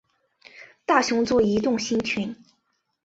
[0.83, 2.35] 大熊座移动星群